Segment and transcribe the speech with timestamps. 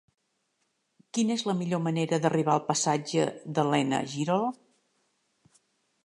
[1.17, 4.49] Quina és la millor manera d'arribar al passatge d'Elena Girol?